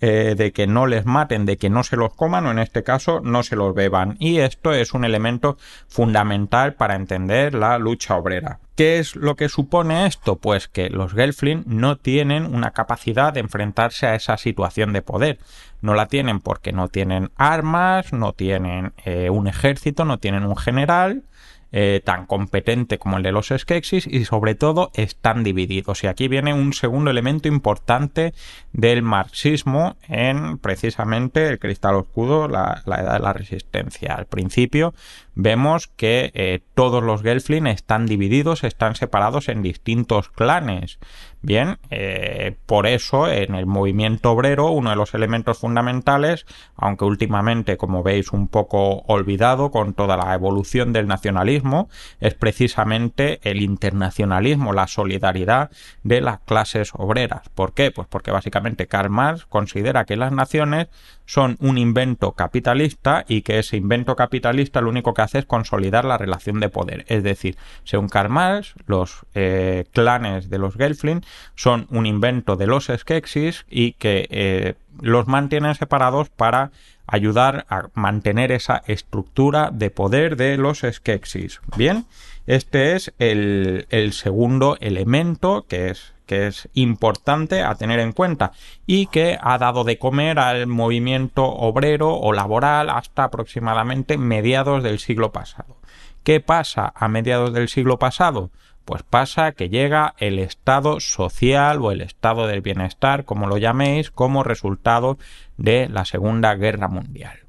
Eh, 0.02 0.36
de 0.38 0.54
que 0.54 0.66
no 0.66 0.88
les 0.88 1.06
maten, 1.06 1.46
de 1.46 1.58
que 1.58 1.70
no 1.70 1.84
se 1.84 1.98
los 1.98 2.14
coman 2.14 2.46
o 2.46 2.52
en 2.52 2.60
este 2.60 2.84
caso 2.84 3.20
no 3.20 3.44
se 3.44 3.58
los 3.58 3.76
beban. 3.76 4.16
Y 4.18 4.40
esto 4.40 4.72
es 4.72 4.94
un 4.94 5.04
elemento 5.04 5.58
fundamental 5.90 6.76
para 6.76 6.96
entender 6.96 7.54
la 7.54 7.78
lucha 7.78 8.16
obrera. 8.16 8.60
¿Qué 8.78 9.00
es 9.00 9.18
lo 9.18 9.36
que 9.36 9.50
supone 9.50 10.06
esto? 10.06 10.38
Pues 10.38 10.70
que 10.70 10.90
los 10.90 11.12
Gelfling 11.12 11.66
no 11.68 11.98
tienen 11.98 12.46
una 12.46 12.72
capacidad 12.72 13.34
de 13.34 13.42
enfrentarse 13.42 14.08
a 14.08 14.16
esa 14.16 14.38
situación 14.38 14.94
de 14.94 15.02
poder. 15.02 15.38
No 15.82 15.96
la 15.96 16.06
tienen 16.06 16.40
porque 16.40 16.72
no 16.72 16.88
tienen 16.88 17.32
armas, 17.36 18.14
no 18.14 18.32
tienen 18.32 18.94
eh, 19.04 19.30
un 19.30 19.50
ejército, 19.50 20.06
no 20.06 20.18
tienen 20.18 20.46
un 20.46 20.56
general, 20.56 21.24
eh, 21.72 22.02
tan 22.04 22.26
competente 22.26 22.98
como 22.98 23.18
el 23.18 23.24
de 23.24 23.32
los 23.32 23.54
Skeksis 23.56 24.08
y 24.08 24.26
sobre 24.26 24.56
todo 24.56 24.90
están 24.96 25.44
divididos. 25.44 26.04
Y 26.04 26.08
aquí 26.08 26.28
viene 26.28 26.54
un 26.54 26.74
segundo 26.74 27.12
elemento 27.12 27.48
importante 27.48 28.34
del 28.74 29.04
marxismo 29.04 29.96
en 30.08 30.58
precisamente 30.58 31.48
el 31.48 31.60
cristal 31.60 31.96
oscuro, 31.96 32.48
la, 32.48 32.82
edad 32.86 33.14
de 33.14 33.20
la 33.20 33.34
resistencia. 33.34 34.16
Al 34.16 34.26
principio 34.26 34.94
vemos 35.36 35.88
que 35.88 36.32
eh, 36.34 36.62
todos 36.74 37.04
los 37.04 37.22
Gelfling 37.22 37.68
están 37.68 38.08
divididos, 38.08 38.64
están 38.64 38.96
separados 38.96 39.48
en 39.48 39.62
distintos 39.62 40.30
clanes. 40.30 40.98
Bien, 41.42 41.78
eh, 41.90 42.58
por 42.66 42.86
eso 42.86 43.30
en 43.30 43.56
el 43.56 43.66
movimiento 43.66 44.32
obrero 44.32 44.72
uno 44.72 44.90
de 44.90 44.98
los 44.98 45.14
elementos 45.14 45.58
fundamentales, 45.58 46.46
aunque 46.76 47.06
últimamente 47.06 47.78
como 47.78 48.04
veis 48.04 48.34
un 48.34 48.50
poco 48.50 49.04
olvidado 49.08 49.72
con 49.72 49.94
toda 49.94 50.18
la 50.18 50.34
evolución 50.34 50.92
del 50.92 51.08
nacionalismo, 51.08 51.88
es 52.20 52.34
precisamente 52.34 53.40
el 53.44 53.62
internacionalismo, 53.62 54.74
la 54.74 54.88
solidaridad 54.88 55.72
de 56.04 56.20
las 56.20 56.42
clases 56.42 56.92
obreras. 56.94 57.48
¿Por 57.56 57.74
qué? 57.74 57.92
Pues 57.92 58.10
porque 58.10 58.32
básicamente 58.32 58.88
Karl 58.88 59.10
Marx 59.10 59.46
considera 59.46 60.04
que 60.04 60.18
las 60.18 60.34
naciones 60.34 60.90
son 61.26 61.58
un 61.62 61.78
invento 61.78 62.32
capitalista 62.32 63.24
y 63.28 63.44
que 63.44 63.60
ese 63.60 63.78
invento 63.78 64.16
capitalista 64.16 64.82
lo 64.82 64.90
único 64.90 65.14
que 65.14 65.22
hace 65.22 65.38
es 65.38 65.46
consolidar 65.46 66.04
la 66.04 66.18
relación 66.18 66.60
de 66.60 66.70
poder. 66.70 67.06
Es 67.08 67.24
decir, 67.24 67.56
según 67.84 68.10
Karl 68.10 68.30
Marx, 68.30 68.74
los 68.88 69.26
eh, 69.36 69.86
clanes 69.94 70.50
de 70.50 70.58
los 70.58 70.76
Gelfling 70.76 71.22
son 71.56 71.88
un 71.90 72.06
invento 72.06 72.56
de 72.56 72.68
los 72.68 72.92
Skeksis 72.96 73.66
y 73.70 73.94
que 73.94 74.28
eh, 74.30 74.76
los 75.02 75.28
mantienen 75.28 75.76
separados 75.76 76.30
para 76.30 76.72
ayudar 77.08 77.66
a 77.70 77.90
mantener 77.94 78.52
esa 78.52 78.82
estructura 78.88 79.72
de 79.72 79.90
poder 79.90 80.36
de 80.36 80.58
los 80.58 80.86
Skeksis. 80.90 81.62
Bien, 81.76 82.06
este 82.48 82.96
es 82.96 83.14
el, 83.20 83.88
el 83.90 84.14
segundo 84.14 84.78
elemento 84.80 85.66
que 85.68 85.90
es 85.90 86.14
que 86.30 86.46
es 86.46 86.70
importante 86.76 87.64
a 87.64 87.74
tener 87.74 88.00
en 88.00 88.12
cuenta 88.12 88.52
y 88.86 89.08
que 89.08 89.40
ha 89.42 89.58
dado 89.58 89.84
de 89.84 89.98
comer 89.98 90.38
al 90.38 90.68
movimiento 90.68 91.44
obrero 91.44 92.14
o 92.14 92.34
laboral 92.34 92.92
hasta 92.92 93.24
aproximadamente 93.24 94.20
mediados 94.20 94.84
del 94.84 95.00
siglo 95.00 95.32
pasado. 95.32 95.78
¿Qué 96.24 96.40
pasa 96.40 96.94
a 96.96 97.08
mediados 97.08 97.52
del 97.52 97.68
siglo 97.68 97.98
pasado? 97.98 98.52
Pues 98.86 99.04
pasa 99.04 99.52
que 99.52 99.70
llega 99.70 100.16
el 100.18 100.40
estado 100.40 101.00
social 101.00 101.80
o 101.82 101.92
el 101.92 102.02
estado 102.02 102.48
del 102.48 102.62
bienestar, 102.62 103.26
como 103.26 103.48
lo 103.48 103.58
llaméis, 103.58 104.12
como 104.12 104.44
resultado 104.44 105.18
de 105.58 105.88
la 105.90 106.06
Segunda 106.06 106.56
Guerra 106.56 106.88
Mundial. 106.88 107.40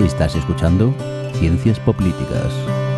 Estás 0.00 0.34
escuchando 0.34 0.94
Ciencias 1.34 1.78
Políticas. 1.80 2.91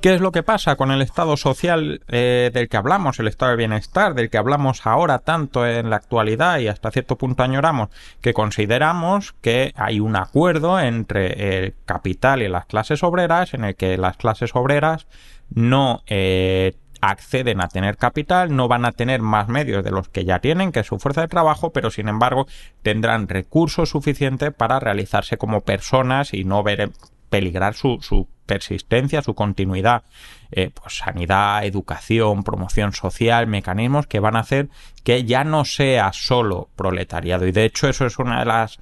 ¿Qué 0.00 0.14
es 0.14 0.22
lo 0.22 0.32
que 0.32 0.42
pasa 0.42 0.76
con 0.76 0.90
el 0.92 1.02
estado 1.02 1.36
social 1.36 2.00
eh, 2.08 2.50
del 2.54 2.70
que 2.70 2.78
hablamos, 2.78 3.18
el 3.18 3.28
estado 3.28 3.50
de 3.50 3.58
bienestar, 3.58 4.14
del 4.14 4.30
que 4.30 4.38
hablamos 4.38 4.86
ahora 4.86 5.18
tanto 5.18 5.66
en 5.66 5.90
la 5.90 5.96
actualidad 5.96 6.58
y 6.58 6.68
hasta 6.68 6.90
cierto 6.90 7.18
punto 7.18 7.42
añoramos, 7.42 7.90
que 8.22 8.32
consideramos 8.32 9.34
que 9.42 9.74
hay 9.76 10.00
un 10.00 10.16
acuerdo 10.16 10.80
entre 10.80 11.58
el 11.66 11.74
capital 11.84 12.40
y 12.40 12.48
las 12.48 12.64
clases 12.64 13.02
obreras 13.02 13.52
en 13.52 13.64
el 13.64 13.76
que 13.76 13.98
las 13.98 14.16
clases 14.16 14.56
obreras 14.56 15.06
no 15.50 16.02
eh, 16.06 16.76
acceden 17.02 17.60
a 17.60 17.68
tener 17.68 17.98
capital, 17.98 18.56
no 18.56 18.68
van 18.68 18.86
a 18.86 18.92
tener 18.92 19.20
más 19.20 19.48
medios 19.48 19.84
de 19.84 19.90
los 19.90 20.08
que 20.08 20.24
ya 20.24 20.38
tienen, 20.38 20.72
que 20.72 20.80
es 20.80 20.86
su 20.86 20.98
fuerza 20.98 21.20
de 21.20 21.28
trabajo, 21.28 21.74
pero 21.74 21.90
sin 21.90 22.08
embargo 22.08 22.46
tendrán 22.82 23.28
recursos 23.28 23.90
suficientes 23.90 24.50
para 24.54 24.80
realizarse 24.80 25.36
como 25.36 25.60
personas 25.60 26.32
y 26.32 26.44
no 26.44 26.62
ver 26.62 26.90
peligrar 27.28 27.74
su, 27.74 27.98
su 28.00 28.28
persistencia, 28.50 29.22
su 29.22 29.34
continuidad, 29.34 30.02
eh, 30.50 30.70
pues 30.74 30.96
sanidad, 30.96 31.64
educación, 31.64 32.42
promoción 32.42 32.92
social, 32.92 33.46
mecanismos 33.46 34.08
que 34.08 34.18
van 34.18 34.34
a 34.34 34.40
hacer 34.40 34.70
que 35.04 35.22
ya 35.22 35.44
no 35.44 35.64
sea 35.64 36.12
solo 36.12 36.68
proletariado. 36.74 37.46
Y 37.46 37.52
de 37.52 37.64
hecho 37.64 37.88
eso 37.88 38.06
es 38.06 38.18
una 38.18 38.40
de 38.40 38.46
las 38.46 38.80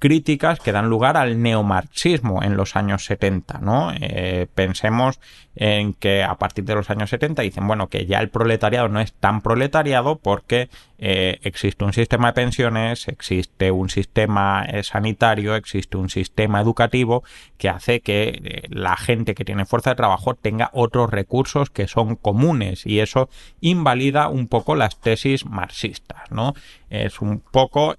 críticas 0.00 0.58
que 0.58 0.72
dan 0.72 0.88
lugar 0.88 1.16
al 1.16 1.40
neomarxismo 1.40 2.42
en 2.42 2.56
los 2.56 2.74
años 2.74 3.04
70, 3.04 3.60
¿no? 3.60 3.92
Eh, 3.94 4.48
pensemos 4.52 5.20
en 5.56 5.94
que 5.94 6.22
a 6.22 6.34
partir 6.36 6.64
de 6.64 6.74
los 6.74 6.90
años 6.90 7.10
70 7.10 7.42
dicen, 7.42 7.66
bueno, 7.66 7.88
que 7.88 8.06
ya 8.06 8.18
el 8.18 8.28
proletariado 8.28 8.88
no 8.88 9.00
es 9.00 9.12
tan 9.12 9.40
proletariado 9.40 10.16
porque 10.16 10.68
eh, 10.98 11.38
existe 11.42 11.84
un 11.84 11.92
sistema 11.92 12.28
de 12.28 12.32
pensiones, 12.32 13.08
existe 13.08 13.70
un 13.70 13.88
sistema 13.88 14.64
eh, 14.64 14.82
sanitario, 14.82 15.54
existe 15.54 15.96
un 15.96 16.10
sistema 16.10 16.60
educativo 16.60 17.22
que 17.58 17.68
hace 17.68 18.00
que 18.00 18.64
la 18.68 18.96
gente 18.96 19.34
que 19.34 19.44
tiene 19.44 19.64
fuerza 19.64 19.90
de 19.90 19.96
trabajo 19.96 20.34
tenga 20.34 20.70
otros 20.72 21.10
recursos 21.10 21.70
que 21.70 21.86
son 21.86 22.16
comunes 22.16 22.86
y 22.86 23.00
eso 23.00 23.28
invalida 23.60 24.28
un 24.28 24.48
poco 24.48 24.74
las 24.74 25.00
tesis 25.00 25.46
marxistas, 25.46 26.30
¿no? 26.30 26.54
Es 26.90 27.20
un 27.20 27.40
poco 27.40 27.96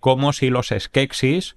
como 0.00 0.32
si 0.32 0.50
los 0.50 0.72
skeksis 0.76 1.56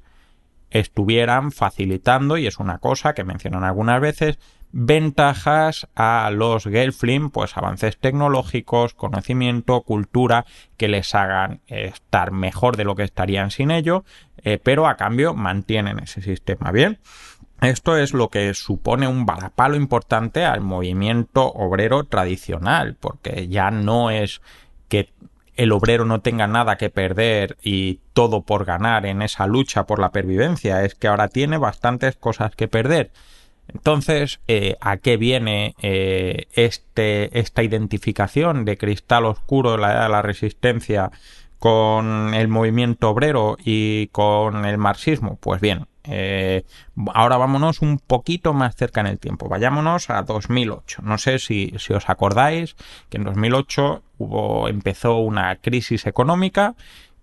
estuvieran 0.73 1.51
facilitando, 1.51 2.37
y 2.37 2.47
es 2.47 2.59
una 2.59 2.79
cosa 2.79 3.13
que 3.13 3.23
mencionan 3.23 3.63
algunas 3.63 4.01
veces, 4.01 4.39
ventajas 4.71 5.87
a 5.95 6.31
los 6.33 6.63
Gelfling, 6.63 7.29
pues 7.29 7.55
avances 7.55 7.97
tecnológicos, 7.99 8.95
conocimiento, 8.95 9.81
cultura, 9.81 10.45
que 10.77 10.87
les 10.87 11.13
hagan 11.13 11.61
estar 11.67 12.31
mejor 12.31 12.75
de 12.75 12.83
lo 12.83 12.95
que 12.95 13.03
estarían 13.03 13.51
sin 13.51 13.69
ello, 13.69 14.03
eh, 14.37 14.59
pero 14.61 14.87
a 14.87 14.97
cambio 14.97 15.35
mantienen 15.35 15.99
ese 15.99 16.21
sistema 16.21 16.71
bien. 16.71 16.99
Esto 17.61 17.95
es 17.95 18.13
lo 18.13 18.29
que 18.29 18.53
supone 18.55 19.07
un 19.07 19.27
varapalo 19.27 19.75
importante 19.75 20.43
al 20.43 20.61
movimiento 20.61 21.45
obrero 21.45 22.05
tradicional, 22.05 22.97
porque 22.99 23.47
ya 23.47 23.69
no 23.69 24.09
es 24.09 24.41
que 24.89 25.13
el 25.55 25.71
obrero 25.71 26.05
no 26.05 26.21
tenga 26.21 26.47
nada 26.47 26.77
que 26.77 26.89
perder 26.89 27.57
y 27.61 27.99
todo 28.13 28.41
por 28.41 28.65
ganar 28.65 29.05
en 29.05 29.21
esa 29.21 29.47
lucha 29.47 29.85
por 29.85 29.99
la 29.99 30.11
pervivencia, 30.11 30.83
es 30.83 30.95
que 30.95 31.07
ahora 31.07 31.27
tiene 31.27 31.57
bastantes 31.57 32.15
cosas 32.15 32.55
que 32.55 32.67
perder. 32.67 33.11
Entonces, 33.67 34.39
eh, 34.47 34.75
¿a 34.81 34.97
qué 34.97 35.17
viene 35.17 35.75
eh, 35.81 36.47
este, 36.53 37.39
esta 37.39 37.63
identificación 37.63 38.65
de 38.65 38.77
cristal 38.77 39.25
oscuro 39.25 39.77
la 39.77 39.93
edad 39.93 40.03
de 40.03 40.09
la 40.09 40.21
resistencia 40.21 41.11
con 41.59 42.33
el 42.33 42.49
movimiento 42.49 43.09
obrero 43.09 43.57
y 43.63 44.07
con 44.07 44.65
el 44.65 44.77
marxismo? 44.77 45.37
Pues 45.39 45.61
bien, 45.61 45.87
eh, 46.05 46.65
ahora 47.13 47.37
vámonos 47.37 47.81
un 47.81 47.97
poquito 47.97 48.53
más 48.53 48.75
cerca 48.75 49.01
en 49.01 49.07
el 49.07 49.19
tiempo. 49.19 49.47
Vayámonos 49.47 50.09
a 50.09 50.21
2008. 50.23 51.01
No 51.03 51.17
sé 51.17 51.39
si, 51.39 51.73
os 51.75 52.09
acordáis 52.09 52.75
que 53.09 53.17
en 53.17 53.23
2008 53.23 54.03
hubo, 54.17 54.67
empezó 54.67 55.17
una 55.17 55.55
crisis 55.57 56.05
económica 56.05 56.75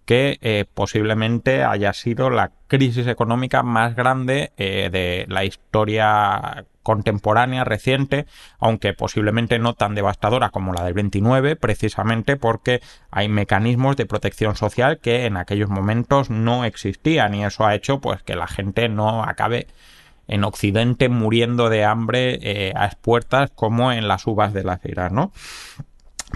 que 0.05 0.39
eh, 0.41 0.65
posiblemente 0.75 1.63
haya 1.63 1.93
sido 1.93 2.31
la 2.31 2.53
crisis 2.67 3.07
económica 3.07 3.63
más 3.63 3.95
grande 3.95 4.53
eh, 4.57 4.89
de 4.91 5.27
la 5.29 5.45
historia 5.45 6.65
contemporánea 6.83 7.65
reciente, 7.65 8.27
aunque 8.59 8.95
posiblemente 8.95 9.59
no 9.59 9.75
tan 9.75 9.95
devastadora 9.95 10.51
como 10.51 10.73
la 10.73 10.85
del 10.85 10.95
29, 10.95 11.57
precisamente 11.57 12.37
porque 12.37 12.81
hay 13.11 13.29
mecanismos 13.29 13.97
de 13.97 14.07
protección 14.07 14.57
social 14.57 14.99
que 14.99 15.27
en 15.27 15.37
aquellos 15.37 15.71
momentos 15.71 16.31
no 16.31 16.65
existían 16.65 17.35
y 17.35 17.45
eso 17.45 17.67
ha 17.67 17.75
hecho 17.75 18.01
pues 18.01 18.23
que 18.23 18.37
la 18.37 18.47
gente 18.47 18.89
no 18.89 19.23
acabe 19.23 19.67
en 20.31 20.45
Occidente 20.45 21.09
muriendo 21.09 21.69
de 21.69 21.85
hambre 21.85 22.39
eh, 22.43 22.73
a 22.77 22.87
expuertas 22.87 23.51
como 23.51 23.91
en 23.93 24.07
las 24.07 24.27
uvas 24.27 24.53
de 24.53 24.63
la 24.63 24.79
cera, 24.79 25.11
¿no? 25.11 25.33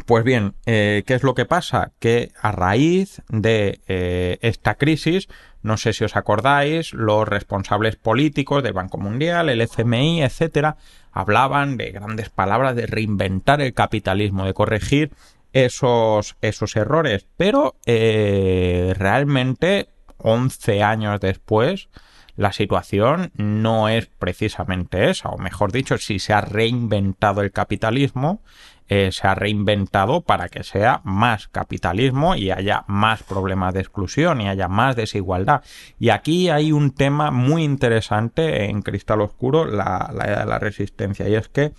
Pues 0.06 0.24
bien, 0.24 0.54
eh, 0.66 1.02
¿qué 1.06 1.14
es 1.14 1.22
lo 1.22 1.34
que 1.34 1.46
pasa? 1.46 1.92
Que 1.98 2.32
a 2.40 2.52
raíz 2.52 3.22
de 3.28 3.80
eh, 3.86 4.38
esta 4.42 4.74
crisis, 4.74 5.28
no 5.62 5.76
sé 5.76 5.92
si 5.92 6.04
os 6.04 6.16
acordáis, 6.16 6.92
los 6.92 7.26
responsables 7.26 7.96
políticos 7.96 8.62
del 8.62 8.72
Banco 8.74 8.98
Mundial, 8.98 9.48
el 9.48 9.60
FMI, 9.62 10.22
etcétera, 10.22 10.76
hablaban 11.12 11.76
de 11.76 11.92
grandes 11.92 12.28
palabras 12.28 12.76
de 12.76 12.86
reinventar 12.86 13.60
el 13.60 13.72
capitalismo, 13.72 14.44
de 14.44 14.52
corregir 14.52 15.12
esos, 15.52 16.36
esos 16.42 16.76
errores, 16.76 17.26
pero 17.36 17.76
eh, 17.86 18.92
realmente 18.98 19.88
11 20.18 20.82
años 20.82 21.20
después, 21.20 21.88
la 22.36 22.52
situación 22.52 23.30
no 23.36 23.88
es 23.88 24.06
precisamente 24.06 25.08
esa, 25.08 25.28
o 25.28 25.38
mejor 25.38 25.70
dicho, 25.70 25.98
si 25.98 26.18
se 26.18 26.32
ha 26.32 26.40
reinventado 26.40 27.42
el 27.42 27.52
capitalismo, 27.52 28.42
eh, 28.88 29.10
se 29.12 29.26
ha 29.26 29.34
reinventado 29.34 30.20
para 30.20 30.48
que 30.48 30.62
sea 30.62 31.00
más 31.04 31.48
capitalismo 31.48 32.36
y 32.36 32.50
haya 32.50 32.84
más 32.86 33.22
problemas 33.22 33.74
de 33.74 33.80
exclusión 33.80 34.40
y 34.40 34.48
haya 34.48 34.68
más 34.68 34.96
desigualdad. 34.96 35.62
Y 35.98 36.10
aquí 36.10 36.50
hay 36.50 36.72
un 36.72 36.90
tema 36.90 37.30
muy 37.30 37.64
interesante 37.64 38.66
en 38.66 38.82
Cristal 38.82 39.22
Oscuro, 39.22 39.64
la, 39.64 40.10
la, 40.12 40.44
la 40.44 40.58
resistencia, 40.58 41.28
y 41.28 41.34
es 41.34 41.48
que 41.48 41.72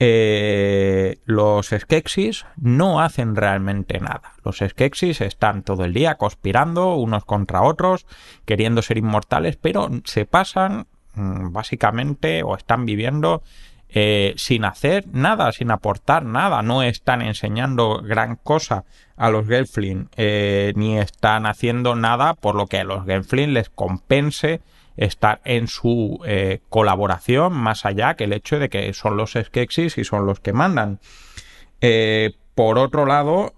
eh, 0.00 1.18
los 1.24 1.70
Skeksis 1.76 2.46
no 2.56 3.00
hacen 3.00 3.34
realmente 3.34 3.98
nada. 3.98 4.34
Los 4.44 4.58
Skeksis 4.58 5.20
están 5.20 5.64
todo 5.64 5.84
el 5.84 5.92
día 5.92 6.14
conspirando 6.14 6.94
unos 6.94 7.24
contra 7.24 7.62
otros, 7.62 8.06
queriendo 8.44 8.82
ser 8.82 8.98
inmortales, 8.98 9.56
pero 9.56 9.88
se 10.04 10.24
pasan 10.24 10.86
mm, 11.14 11.52
básicamente 11.52 12.44
o 12.44 12.56
están 12.56 12.86
viviendo 12.86 13.42
eh, 13.90 14.34
sin 14.36 14.64
hacer 14.64 15.06
nada, 15.12 15.52
sin 15.52 15.70
aportar 15.70 16.24
nada. 16.24 16.62
No 16.62 16.82
están 16.82 17.22
enseñando 17.22 18.02
gran 18.02 18.36
cosa 18.36 18.84
a 19.16 19.30
los 19.30 19.46
Gelfling, 19.46 20.08
eh, 20.16 20.72
ni 20.76 20.98
están 20.98 21.46
haciendo 21.46 21.96
nada 21.96 22.34
por 22.34 22.54
lo 22.54 22.66
que 22.66 22.78
a 22.78 22.84
los 22.84 23.04
Gelfling 23.04 23.54
les 23.54 23.70
compense 23.70 24.60
estar 24.96 25.40
en 25.44 25.68
su 25.68 26.20
eh, 26.26 26.60
colaboración 26.68 27.52
más 27.52 27.86
allá 27.86 28.14
que 28.14 28.24
el 28.24 28.32
hecho 28.32 28.58
de 28.58 28.68
que 28.68 28.92
son 28.92 29.16
los 29.16 29.32
Skeksis 29.32 29.96
y 29.98 30.04
son 30.04 30.26
los 30.26 30.40
que 30.40 30.52
mandan. 30.52 31.00
Eh, 31.80 32.32
por 32.54 32.78
otro 32.78 33.06
lado, 33.06 33.54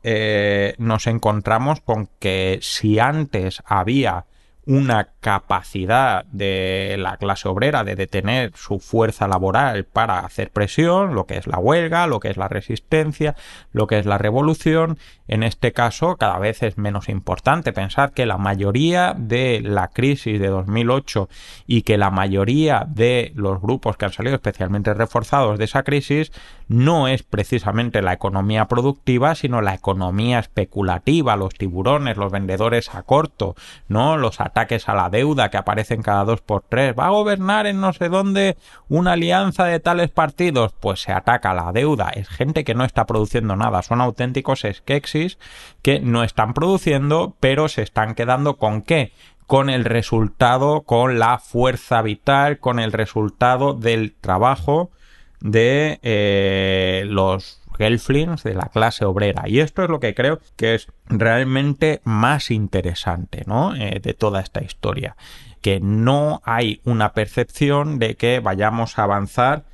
nos 0.76 1.06
encontramos 1.06 1.80
con 1.80 2.10
que 2.18 2.58
si 2.60 2.98
antes 2.98 3.62
había 3.64 4.26
una 4.66 5.08
capacidad 5.20 6.24
de 6.26 6.96
la 6.98 7.16
clase 7.16 7.48
obrera 7.48 7.82
de 7.84 7.96
detener 7.96 8.52
su 8.54 8.78
fuerza 8.78 9.26
laboral 9.26 9.84
para 9.84 10.20
hacer 10.20 10.50
presión, 10.50 11.14
lo 11.14 11.26
que 11.26 11.38
es 11.38 11.46
la 11.46 11.58
huelga, 11.58 12.06
lo 12.06 12.20
que 12.20 12.28
es 12.28 12.36
la 12.36 12.48
resistencia, 12.48 13.34
lo 13.72 13.86
que 13.86 13.98
es 13.98 14.06
la 14.06 14.18
revolución. 14.18 14.98
En 15.28 15.42
este 15.42 15.72
caso, 15.72 16.16
cada 16.16 16.38
vez 16.38 16.62
es 16.62 16.78
menos 16.78 17.08
importante. 17.08 17.72
pensar 17.72 18.12
que 18.12 18.26
la 18.26 18.38
mayoría 18.38 19.14
de 19.16 19.60
la 19.62 19.88
crisis 19.88 20.38
de 20.38 20.48
2008 20.48 21.28
y 21.66 21.82
que 21.82 21.98
la 21.98 22.10
mayoría 22.10 22.86
de 22.88 23.32
los 23.34 23.60
grupos 23.60 23.96
que 23.96 24.04
han 24.04 24.12
salido 24.12 24.36
especialmente 24.36 24.94
reforzados 24.94 25.58
de 25.58 25.64
esa 25.64 25.82
crisis 25.82 26.32
no 26.70 27.08
es 27.08 27.24
precisamente 27.24 28.00
la 28.00 28.12
economía 28.12 28.68
productiva, 28.68 29.34
sino 29.34 29.60
la 29.60 29.74
economía 29.74 30.38
especulativa, 30.38 31.34
los 31.34 31.54
tiburones, 31.54 32.16
los 32.16 32.30
vendedores 32.30 32.94
a 32.94 33.02
corto, 33.02 33.56
¿no? 33.88 34.16
Los 34.16 34.40
ataques 34.40 34.88
a 34.88 34.94
la 34.94 35.10
deuda 35.10 35.50
que 35.50 35.56
aparecen 35.56 36.00
cada 36.00 36.24
dos 36.24 36.42
por 36.42 36.62
tres. 36.62 36.94
¿Va 36.96 37.06
a 37.06 37.10
gobernar 37.10 37.66
en 37.66 37.80
no 37.80 37.92
sé 37.92 38.08
dónde 38.08 38.56
una 38.88 39.14
alianza 39.14 39.64
de 39.64 39.80
tales 39.80 40.10
partidos? 40.10 40.72
Pues 40.78 41.02
se 41.02 41.10
ataca 41.10 41.54
la 41.54 41.72
deuda. 41.72 42.10
Es 42.10 42.28
gente 42.28 42.62
que 42.62 42.76
no 42.76 42.84
está 42.84 43.04
produciendo 43.04 43.56
nada. 43.56 43.82
Son 43.82 44.00
auténticos 44.00 44.64
skeksis 44.72 45.40
que 45.82 45.98
no 45.98 46.22
están 46.22 46.54
produciendo, 46.54 47.34
pero 47.40 47.68
se 47.68 47.82
están 47.82 48.14
quedando 48.14 48.58
con 48.58 48.82
qué? 48.82 49.12
con 49.48 49.68
el 49.68 49.84
resultado, 49.84 50.82
con 50.82 51.18
la 51.18 51.40
fuerza 51.40 52.00
vital, 52.02 52.60
con 52.60 52.78
el 52.78 52.92
resultado 52.92 53.74
del 53.74 54.14
trabajo 54.20 54.92
de 55.40 55.98
eh, 56.02 57.04
los 57.06 57.60
Gelflings 57.76 58.42
de 58.42 58.54
la 58.54 58.68
clase 58.68 59.04
obrera. 59.04 59.48
Y 59.48 59.60
esto 59.60 59.82
es 59.82 59.88
lo 59.88 60.00
que 60.00 60.14
creo 60.14 60.38
que 60.56 60.74
es 60.74 60.88
realmente 61.06 62.00
más 62.04 62.50
interesante 62.50 63.44
¿no? 63.46 63.74
Eh, 63.74 64.00
de 64.02 64.14
toda 64.14 64.40
esta 64.40 64.62
historia. 64.62 65.16
Que 65.62 65.80
no 65.80 66.42
hay 66.44 66.80
una 66.84 67.12
percepción 67.12 67.98
de 67.98 68.16
que 68.16 68.40
vayamos 68.40 68.98
a 68.98 69.04
avanzar 69.04 69.64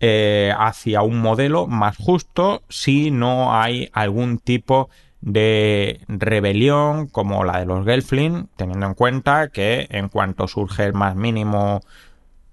eh, 0.00 0.52
hacia 0.58 1.02
un 1.02 1.20
modelo 1.20 1.66
más 1.66 1.96
justo 1.96 2.62
si 2.68 3.10
no 3.10 3.58
hay 3.58 3.88
algún 3.94 4.38
tipo 4.38 4.90
de 5.22 6.00
rebelión 6.06 7.06
como 7.06 7.44
la 7.44 7.60
de 7.60 7.64
los 7.64 7.86
Gelfling, 7.86 8.48
teniendo 8.56 8.84
en 8.84 8.94
cuenta 8.94 9.48
que 9.48 9.86
en 9.88 10.10
cuanto 10.10 10.48
surge 10.48 10.84
el 10.84 10.92
más 10.92 11.16
mínimo 11.16 11.80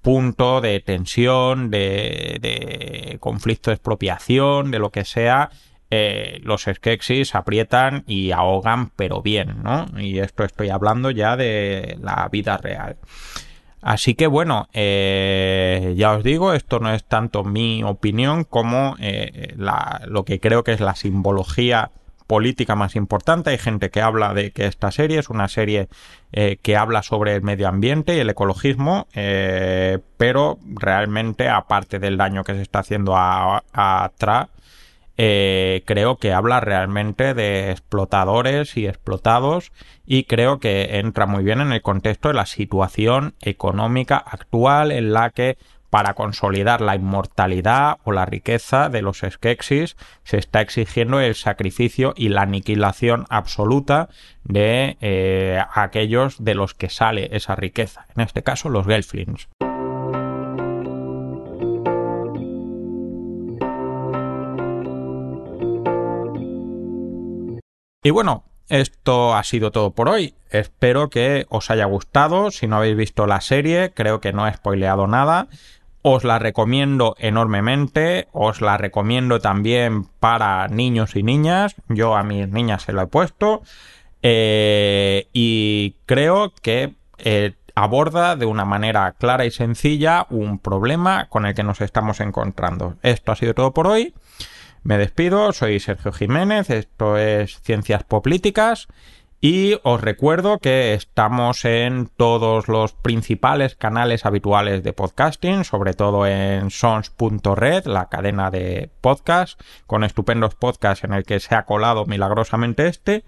punto 0.02 0.62
de 0.62 0.80
tensión, 0.80 1.70
de, 1.70 2.38
de 2.42 3.18
conflicto 3.20 3.70
de 3.70 3.76
expropiación, 3.76 4.72
de 4.72 4.80
lo 4.80 4.90
que 4.90 5.06
sea, 5.06 5.50
eh, 5.94 6.40
los 6.44 6.64
Skeksis 6.64 7.36
aprietan 7.36 8.06
y 8.08 8.32
ahogan, 8.32 8.92
pero 8.96 9.22
bien, 9.22 9.62
¿no? 9.62 9.88
Y 10.00 10.20
esto 10.20 10.46
estoy 10.46 10.70
hablando 10.70 11.12
ya 11.12 11.36
de 11.36 11.98
la 12.02 12.30
vida 12.32 12.58
real. 12.58 12.96
Así 13.82 14.14
que 14.16 14.28
bueno, 14.28 14.70
eh, 14.72 15.94
ya 15.98 16.14
os 16.14 16.24
digo, 16.24 16.54
esto 16.54 16.80
no 16.80 16.94
es 16.94 17.04
tanto 17.04 17.44
mi 17.44 17.84
opinión 17.84 18.46
como 18.46 18.96
eh, 19.00 19.54
lo 20.06 20.24
que 20.24 20.40
creo 20.40 20.64
que 20.64 20.72
es 20.72 20.80
la 20.80 20.96
simbología 20.96 21.92
política 22.32 22.78
más 22.78 22.96
importante. 22.96 23.50
Hay 23.50 23.58
gente 23.58 23.90
que 23.90 24.02
habla 24.02 24.34
de 24.34 24.52
que 24.52 24.66
esta 24.66 24.90
serie 24.90 25.20
es 25.20 25.30
una 25.30 25.50
serie 25.50 25.90
eh, 26.32 26.60
que 26.62 26.78
habla 26.78 27.04
sobre 27.04 27.36
el 27.36 27.42
medio 27.42 27.68
ambiente 27.68 28.16
y 28.16 28.20
el 28.20 28.30
ecologismo, 28.30 29.10
eh, 29.14 30.00
pero 30.16 30.58
realmente, 30.66 31.50
aparte 31.50 32.00
del 32.00 32.16
daño 32.16 32.46
que 32.46 32.54
se 32.54 32.62
está 32.62 32.80
haciendo 32.80 33.18
a, 33.18 33.66
a 33.74 34.12
Tra, 34.18 34.48
eh, 35.18 35.84
creo 35.86 36.16
que 36.16 36.32
habla 36.32 36.62
realmente 36.62 37.34
de 37.34 37.70
explotadores 37.70 38.78
y 38.78 38.88
explotados 38.88 39.74
y 40.06 40.24
creo 40.24 40.62
que 40.62 41.00
entra 41.00 41.26
muy 41.26 41.44
bien 41.44 41.60
en 41.60 41.74
el 41.74 41.82
contexto 41.82 42.30
de 42.30 42.36
la 42.36 42.46
situación 42.46 43.36
económica 43.42 44.16
actual 44.16 44.94
en 44.94 45.12
la 45.12 45.32
que 45.32 45.58
para 45.92 46.16
consolidar 46.16 46.82
la 46.82 46.96
inmortalidad 46.96 47.98
o 48.06 48.14
la 48.14 48.26
riqueza 48.26 48.90
de 48.90 49.04
los 49.04 49.20
Skeksis 49.30 49.98
se 50.24 50.38
está 50.38 50.62
exigiendo 50.62 51.20
el 51.20 51.36
sacrificio 51.36 52.14
y 52.16 52.30
la 52.30 52.44
aniquilación 52.44 53.26
absoluta 53.30 54.10
de 54.44 54.98
eh, 55.02 55.62
aquellos 55.76 56.44
de 56.44 56.56
los 56.56 56.74
que 56.74 56.90
sale 56.90 57.30
esa 57.34 57.56
riqueza, 57.56 58.08
en 58.16 58.24
este 58.24 58.42
caso 58.42 58.70
los 58.70 58.88
Gelflings. 58.88 59.50
Y 68.04 68.10
bueno, 68.10 68.46
esto 68.72 69.36
ha 69.36 69.44
sido 69.44 69.72
todo 69.72 69.92
por 69.92 70.08
hoy. 70.08 70.34
Espero 70.50 71.10
que 71.10 71.46
os 71.50 71.70
haya 71.70 71.84
gustado. 71.84 72.50
Si 72.50 72.66
no 72.66 72.78
habéis 72.78 72.96
visto 72.96 73.28
la 73.28 73.42
serie, 73.42 73.92
creo 73.94 74.22
que 74.22 74.32
no 74.32 74.48
he 74.48 74.54
spoileado 74.54 75.08
nada. 75.08 75.50
Os 76.04 76.24
la 76.24 76.40
recomiendo 76.40 77.16
enormemente, 77.20 78.28
os 78.32 78.62
la 78.62 78.78
recomiendo 78.78 79.40
también 79.40 80.06
para 80.20 80.68
niños 80.68 81.16
y 81.16 81.22
niñas. 81.22 81.76
Yo 81.90 82.16
a 82.16 82.24
mis 82.24 82.48
niñas 82.50 82.84
se 82.84 82.94
lo 82.94 83.02
he 83.02 83.08
puesto. 83.08 83.62
Eh, 84.24 85.28
y 85.34 85.96
creo 86.06 86.54
que 86.62 86.96
eh, 87.20 87.54
aborda 87.76 88.36
de 88.36 88.46
una 88.46 88.66
manera 88.66 89.12
clara 89.14 89.46
y 89.46 89.52
sencilla 89.52 90.26
un 90.30 90.58
problema 90.58 91.28
con 91.30 91.46
el 91.46 91.54
que 91.54 91.64
nos 91.64 91.82
estamos 91.82 92.20
encontrando. 92.20 92.96
Esto 93.04 93.32
ha 93.32 93.36
sido 93.36 93.54
todo 93.54 93.74
por 93.74 93.88
hoy. 93.88 94.14
Me 94.84 94.98
despido, 94.98 95.54
soy 95.54 95.80
Sergio 95.80 96.12
Jiménez, 96.12 96.72
esto 96.72 97.18
es 97.18 97.62
Ciencias 97.62 98.04
Políticas 98.04 98.88
y 99.42 99.78
os 99.82 100.00
recuerdo 100.00 100.60
que 100.60 100.94
estamos 100.94 101.66
en 101.66 102.08
todos 102.16 102.68
los 102.68 102.94
principales 102.94 103.76
canales 103.76 104.28
habituales 104.28 104.84
de 104.84 104.94
podcasting, 104.94 105.64
sobre 105.64 105.96
todo 105.96 106.28
en 106.28 106.70
sons.red, 106.70 107.86
la 107.86 108.08
cadena 108.08 108.52
de 108.52 108.92
podcast, 109.02 109.60
con 109.88 110.04
estupendos 110.04 110.54
podcasts 110.54 111.04
en 111.04 111.14
el 111.14 111.24
que 111.24 111.40
se 111.40 111.56
ha 111.56 111.66
colado 111.66 112.06
milagrosamente 112.06 112.86
este. 112.88 113.24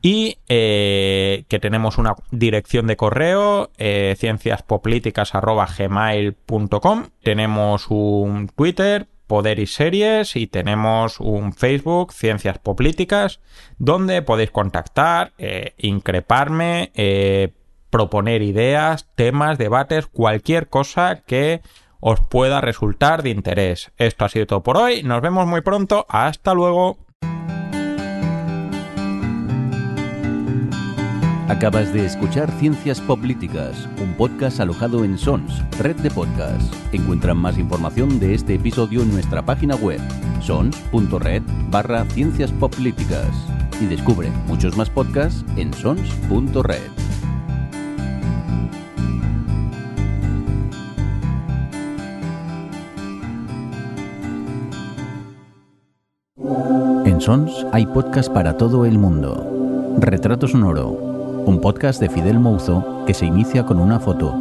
Y 0.00 0.38
eh, 0.48 1.44
que 1.48 1.58
tenemos 1.58 1.98
una 1.98 2.14
dirección 2.30 2.86
de 2.86 2.96
correo, 2.96 3.68
eh, 3.76 4.16
cienciaspoplíticas.gmail.com. 4.18 7.08
Tenemos 7.22 7.90
un 7.90 8.48
Twitter, 8.48 9.08
Poder 9.30 9.60
y 9.60 9.66
Series 9.66 10.34
y 10.34 10.48
tenemos 10.48 11.20
un 11.20 11.52
Facebook, 11.52 12.12
Ciencias 12.12 12.58
Políticas, 12.58 13.38
donde 13.78 14.22
podéis 14.22 14.50
contactar, 14.50 15.34
eh, 15.38 15.74
increparme, 15.78 16.90
eh, 16.96 17.54
proponer 17.90 18.42
ideas, 18.42 19.08
temas, 19.14 19.56
debates, 19.56 20.08
cualquier 20.08 20.66
cosa 20.68 21.22
que 21.24 21.62
os 22.00 22.18
pueda 22.18 22.60
resultar 22.60 23.22
de 23.22 23.30
interés. 23.30 23.92
Esto 23.98 24.24
ha 24.24 24.28
sido 24.30 24.48
todo 24.48 24.64
por 24.64 24.76
hoy, 24.76 25.04
nos 25.04 25.22
vemos 25.22 25.46
muy 25.46 25.60
pronto, 25.60 26.06
hasta 26.08 26.52
luego. 26.52 26.98
Acabas 31.50 31.92
de 31.92 32.06
escuchar 32.06 32.48
Ciencias 32.60 33.00
Políticas, 33.00 33.88
un 34.00 34.14
podcast 34.14 34.60
alojado 34.60 35.04
en 35.04 35.18
Sons, 35.18 35.64
red 35.80 35.96
de 35.96 36.08
podcasts. 36.08 36.70
Encuentran 36.92 37.38
más 37.38 37.58
información 37.58 38.20
de 38.20 38.34
este 38.34 38.54
episodio 38.54 39.02
en 39.02 39.12
nuestra 39.12 39.44
página 39.44 39.74
web, 39.74 39.98
sons.red 40.40 41.42
barra 41.68 42.04
ciencias 42.04 42.52
políticas. 42.52 43.26
Y 43.80 43.86
descubre 43.86 44.30
muchos 44.46 44.76
más 44.76 44.88
podcasts 44.90 45.44
en 45.56 45.74
sons.red. 45.74 46.78
En 57.06 57.20
Sons 57.20 57.66
hay 57.72 57.86
podcasts 57.86 58.30
para 58.32 58.56
todo 58.56 58.86
el 58.86 58.98
mundo. 58.98 59.96
Retrato 59.98 60.46
sonoro, 60.46 61.09
un 61.46 61.60
podcast 61.60 62.00
de 62.00 62.08
Fidel 62.08 62.38
Mouzo 62.38 63.04
que 63.06 63.14
se 63.14 63.26
inicia 63.26 63.64
con 63.64 63.80
una 63.80 63.98
foto, 63.98 64.32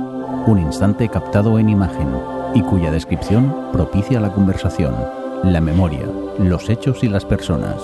un 0.45 0.59
instante 0.59 1.07
captado 1.09 1.59
en 1.59 1.69
imagen 1.69 2.09
y 2.53 2.61
cuya 2.61 2.91
descripción 2.91 3.53
propicia 3.71 4.19
la 4.19 4.31
conversación, 4.31 4.95
la 5.43 5.61
memoria, 5.61 6.05
los 6.37 6.69
hechos 6.69 7.03
y 7.03 7.09
las 7.09 7.25
personas. 7.25 7.75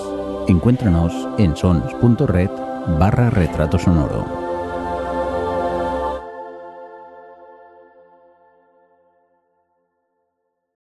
Encuéntranos 0.48 1.12
en 1.38 1.56
sons.red 1.56 2.50
barra 2.98 3.30
retrato 3.30 3.78
sonoro. 3.78 4.35